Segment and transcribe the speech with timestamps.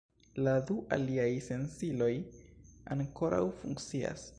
[0.45, 2.11] La du aliaj sensiloj
[2.97, 4.29] ankoraŭ funkcias.